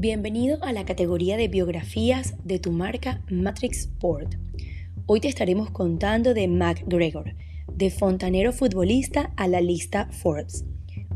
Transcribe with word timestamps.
Bienvenido 0.00 0.64
a 0.64 0.72
la 0.72 0.86
categoría 0.86 1.36
de 1.36 1.48
biografías 1.48 2.34
de 2.42 2.58
tu 2.58 2.72
marca 2.72 3.20
Matrix 3.28 3.80
Sport. 3.80 4.36
Hoy 5.04 5.20
te 5.20 5.28
estaremos 5.28 5.70
contando 5.70 6.32
de 6.32 6.48
McGregor, 6.48 7.34
de 7.70 7.90
fontanero 7.90 8.54
futbolista 8.54 9.34
a 9.36 9.46
la 9.46 9.60
lista 9.60 10.08
Forbes, 10.10 10.64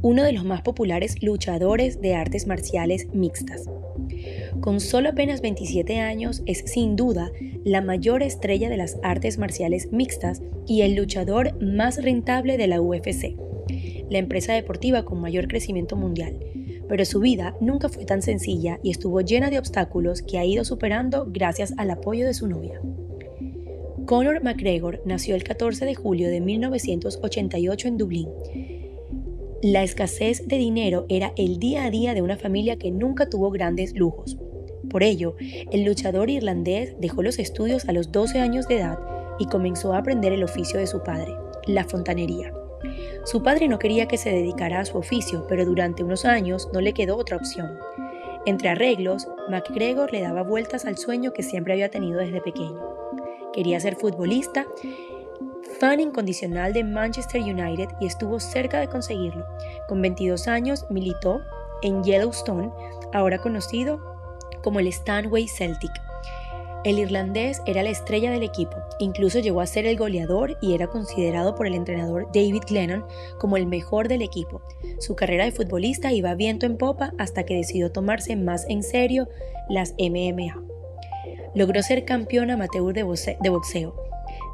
uno 0.03 0.23
de 0.23 0.35
los 0.35 0.45
más 0.45 0.61
populares 0.61 1.23
luchadores 1.23 2.03
de 2.03 2.15
artes 2.15 2.47
marciales 2.47 3.09
mixtas. 3.15 3.71
Con 4.61 4.81
solo 4.81 5.09
apenas 5.09 5.41
27 5.41 6.01
años 6.01 6.43
es 6.45 6.59
sin 6.67 6.95
duda 6.95 7.33
la 7.65 7.81
mayor 7.81 8.23
estrella 8.23 8.69
de 8.69 8.77
las 8.77 8.99
artes 9.03 9.39
marciales 9.39 9.93
mixtas 9.93 10.43
y 10.67 10.83
el 10.83 10.95
luchador 10.95 11.59
más 11.65 12.03
rentable 12.05 12.59
de 12.59 12.67
la 12.67 12.83
UFC, 12.83 13.35
la 14.11 14.19
empresa 14.19 14.53
deportiva 14.53 15.07
con 15.07 15.23
mayor 15.23 15.49
crecimiento 15.49 15.97
mundial 15.97 16.37
pero 16.89 17.05
su 17.05 17.21
vida 17.21 17.57
nunca 17.61 17.89
fue 17.89 18.05
tan 18.05 18.23
sencilla 18.23 18.79
y 18.83 18.91
estuvo 18.91 19.21
llena 19.21 19.51
de 19.51 19.59
obstáculos 19.59 20.23
que 20.23 20.39
ha 20.39 20.45
ido 20.45 20.65
superando 20.65 21.27
gracias 21.29 21.75
al 21.77 21.91
apoyo 21.91 22.27
de 22.27 22.35
su 22.35 22.47
novia. 22.47 22.81
Conor 24.07 24.43
McGregor 24.43 25.01
nació 25.07 25.35
el 25.35 25.45
14 25.45 25.87
de 25.87 25.95
julio 25.95 26.29
de 26.29 26.41
1988 26.41 27.89
en 27.89 27.97
Dublín. 27.97 28.29
La 29.63 29.83
escasez 29.83 30.47
de 30.47 30.59
dinero 30.59 31.07
era 31.09 31.33
el 31.37 31.59
día 31.59 31.85
a 31.85 31.91
día 31.91 32.13
de 32.13 32.21
una 32.21 32.37
familia 32.37 32.77
que 32.77 32.91
nunca 32.91 33.31
tuvo 33.31 33.51
grandes 33.51 33.95
lujos. 33.95 34.37
Por 34.91 35.03
ello, 35.03 35.37
el 35.73 35.85
luchador 35.85 36.29
irlandés 36.29 36.97
dejó 37.01 37.23
los 37.23 37.39
estudios 37.39 37.89
a 37.89 37.93
los 37.93 38.13
12 38.13 38.41
años 38.41 38.69
de 38.69 38.77
edad 38.77 38.99
y 39.39 39.47
comenzó 39.47 39.95
a 39.95 39.99
aprender 39.99 40.33
el 40.33 40.45
oficio 40.45 40.79
de 40.79 40.87
su 40.87 41.03
padre, 41.03 41.33
la 41.67 41.85
fontanería. 41.85 42.53
Su 43.25 43.43
padre 43.43 43.69
no 43.69 43.79
quería 43.79 44.09
que 44.09 44.19
se 44.19 44.31
dedicara 44.31 44.81
a 44.81 44.85
su 44.85 44.99
oficio, 44.99 45.47
pero 45.49 45.65
durante 45.65 46.05
unos 46.05 46.25
años 46.25 46.69
no 46.73 46.81
le 46.81 46.95
quedó 46.95 47.17
otra 47.17 47.37
opción. 47.37 47.79
Entre 48.47 48.69
arreglos, 48.69 49.27
MacGregor 49.49 50.13
le 50.13 50.21
daba 50.21 50.43
vueltas 50.43 50.85
al 50.85 50.99
sueño 50.99 51.33
que 51.33 51.43
siempre 51.43 51.73
había 51.73 51.91
tenido 51.91 52.19
desde 52.19 52.41
pequeño. 52.41 52.81
Quería 53.53 53.81
ser 53.81 53.97
futbolista, 53.97 54.67
fan 55.79 56.01
incondicional 56.01 56.73
de 56.73 56.85
Manchester 56.85 57.41
United 57.41 57.89
y 58.01 58.07
estuvo 58.07 58.41
cerca 58.41 58.81
de 58.81 58.89
conseguirlo. 58.89 59.47
Con 59.89 60.03
22 60.03 60.49
años 60.49 60.87
militó 60.91 61.41
en 61.83 62.03
Yellowstone, 62.03 62.71
ahora 63.13 63.39
conocido 63.39 64.01
como 64.63 64.81
el 64.81 64.89
Stanway 64.89 65.47
Celtic. 65.47 65.93
El 66.85 66.99
irlandés 66.99 67.63
era 67.65 67.83
la 67.83 67.89
estrella 67.89 68.31
del 68.31 68.43
equipo, 68.43 68.77
incluso 68.99 69.39
llegó 69.39 69.63
a 69.63 69.67
ser 69.67 69.87
el 69.87 69.97
goleador 69.97 70.59
y 70.61 70.75
era 70.75 70.87
considerado 70.87 71.55
por 71.55 71.67
el 71.67 71.75
entrenador 71.75 72.27
David 72.27 72.65
Glennon 72.69 73.07
como 73.41 73.57
el 73.57 73.67
mejor 73.67 74.07
del 74.07 74.21
equipo. 74.21 74.61
Su 74.99 75.17
carrera 75.17 75.47
de 75.47 75.53
futbolista 75.53 76.13
iba 76.13 76.35
viento 76.35 76.67
en 76.67 76.77
popa 76.77 77.15
hasta 77.17 77.45
que 77.45 77.57
decidió 77.57 77.91
tomarse 77.91 78.37
más 78.37 78.67
en 78.69 78.83
serio 78.83 79.29
las 79.71 79.95
MMA. 79.99 80.63
Logró 81.55 81.83
ser 81.83 82.05
campeón 82.05 82.51
amateur 82.51 82.93
de 82.93 83.03
boxeo, 83.51 83.95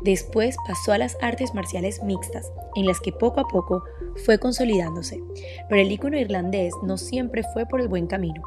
Después 0.02 0.56
pasó 0.66 0.92
a 0.92 0.98
las 0.98 1.16
artes 1.20 1.54
marciales 1.54 2.02
mixtas, 2.02 2.50
en 2.74 2.86
las 2.86 3.00
que 3.00 3.12
poco 3.12 3.40
a 3.40 3.48
poco 3.48 3.84
fue 4.24 4.38
consolidándose, 4.38 5.20
pero 5.68 5.80
el 5.80 5.92
ícono 5.92 6.18
irlandés 6.18 6.74
no 6.82 6.96
siempre 6.96 7.42
fue 7.52 7.66
por 7.66 7.80
el 7.80 7.88
buen 7.88 8.06
camino. 8.06 8.42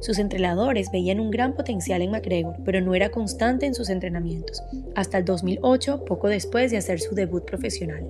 Sus 0.00 0.18
entrenadores 0.18 0.90
veían 0.92 1.20
un 1.20 1.30
gran 1.30 1.54
potencial 1.54 2.02
en 2.02 2.10
McGregor, 2.10 2.56
pero 2.64 2.80
no 2.80 2.94
era 2.94 3.10
constante 3.10 3.66
en 3.66 3.74
sus 3.74 3.88
entrenamientos, 3.88 4.62
hasta 4.94 5.18
el 5.18 5.24
2008, 5.24 6.04
poco 6.04 6.28
después 6.28 6.70
de 6.70 6.76
hacer 6.76 7.00
su 7.00 7.14
debut 7.14 7.44
profesional. 7.44 8.06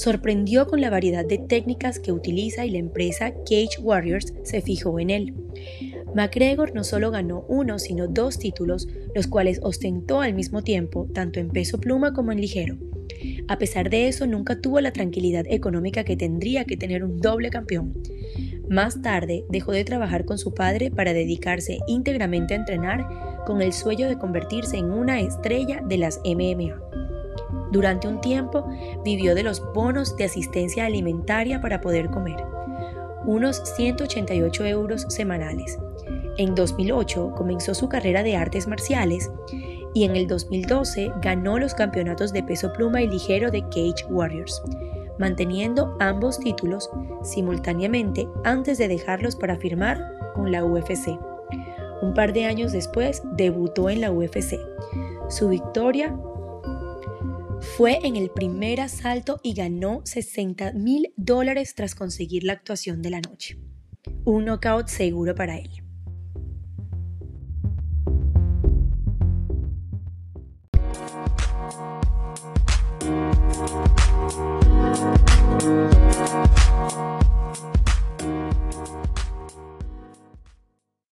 Sorprendió 0.00 0.66
con 0.66 0.80
la 0.80 0.88
variedad 0.88 1.26
de 1.26 1.36
técnicas 1.36 1.98
que 1.98 2.10
utiliza 2.10 2.64
y 2.64 2.70
la 2.70 2.78
empresa 2.78 3.34
Cage 3.34 3.82
Warriors 3.82 4.32
se 4.44 4.62
fijó 4.62 4.98
en 4.98 5.10
él. 5.10 5.34
McGregor 6.14 6.74
no 6.74 6.84
solo 6.84 7.10
ganó 7.10 7.44
uno, 7.48 7.78
sino 7.78 8.08
dos 8.08 8.38
títulos, 8.38 8.88
los 9.14 9.26
cuales 9.26 9.60
ostentó 9.62 10.22
al 10.22 10.32
mismo 10.32 10.62
tiempo, 10.62 11.06
tanto 11.12 11.38
en 11.38 11.50
peso 11.50 11.78
pluma 11.78 12.14
como 12.14 12.32
en 12.32 12.40
ligero. 12.40 12.78
A 13.46 13.58
pesar 13.58 13.90
de 13.90 14.08
eso, 14.08 14.26
nunca 14.26 14.58
tuvo 14.58 14.80
la 14.80 14.94
tranquilidad 14.94 15.44
económica 15.46 16.02
que 16.02 16.16
tendría 16.16 16.64
que 16.64 16.78
tener 16.78 17.04
un 17.04 17.18
doble 17.18 17.50
campeón. 17.50 17.92
Más 18.70 19.02
tarde, 19.02 19.44
dejó 19.50 19.72
de 19.72 19.84
trabajar 19.84 20.24
con 20.24 20.38
su 20.38 20.54
padre 20.54 20.90
para 20.90 21.12
dedicarse 21.12 21.80
íntegramente 21.86 22.54
a 22.54 22.56
entrenar 22.56 23.44
con 23.44 23.60
el 23.60 23.74
sueño 23.74 24.08
de 24.08 24.16
convertirse 24.16 24.78
en 24.78 24.86
una 24.86 25.20
estrella 25.20 25.82
de 25.86 25.98
las 25.98 26.20
MMA. 26.24 26.89
Durante 27.70 28.08
un 28.08 28.20
tiempo, 28.20 28.66
vivió 29.04 29.34
de 29.34 29.42
los 29.42 29.62
bonos 29.72 30.16
de 30.16 30.24
asistencia 30.24 30.86
alimentaria 30.86 31.60
para 31.60 31.80
poder 31.80 32.10
comer, 32.10 32.44
unos 33.24 33.62
188 33.76 34.64
euros 34.66 35.06
semanales. 35.08 35.78
En 36.36 36.54
2008 36.54 37.34
comenzó 37.36 37.74
su 37.74 37.88
carrera 37.88 38.22
de 38.22 38.36
artes 38.36 38.66
marciales 38.66 39.30
y 39.94 40.04
en 40.04 40.16
el 40.16 40.26
2012 40.26 41.12
ganó 41.20 41.58
los 41.58 41.74
campeonatos 41.74 42.32
de 42.32 42.42
peso 42.42 42.72
pluma 42.72 43.02
y 43.02 43.08
ligero 43.08 43.50
de 43.50 43.62
Cage 43.62 44.06
Warriors, 44.08 44.62
manteniendo 45.18 45.96
ambos 46.00 46.38
títulos 46.38 46.88
simultáneamente 47.22 48.28
antes 48.44 48.78
de 48.78 48.88
dejarlos 48.88 49.36
para 49.36 49.56
firmar 49.56 50.00
con 50.34 50.50
la 50.50 50.64
UFC. 50.64 51.18
Un 52.02 52.14
par 52.14 52.32
de 52.32 52.46
años 52.46 52.72
después 52.72 53.22
debutó 53.32 53.90
en 53.90 54.00
la 54.00 54.10
UFC. 54.10 54.58
Su 55.28 55.48
victoria 55.48 56.16
fue 57.80 57.98
en 58.02 58.16
el 58.16 58.28
primer 58.28 58.82
asalto 58.82 59.40
y 59.42 59.54
ganó 59.54 60.02
60 60.04 60.74
mil 60.74 61.14
dólares 61.16 61.74
tras 61.74 61.94
conseguir 61.94 62.44
la 62.44 62.52
actuación 62.52 63.00
de 63.00 63.08
la 63.08 63.22
noche. 63.22 63.58
Un 64.26 64.44
knockout 64.44 64.88
seguro 64.88 65.34
para 65.34 65.56
él. 65.56 65.70